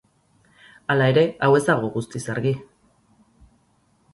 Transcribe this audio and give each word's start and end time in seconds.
Hala 0.93 1.09
ere 1.13 1.25
hau 1.47 1.51
ez 1.57 1.61
dago 1.67 1.91
guztiz 1.99 2.23
argi. 2.37 2.55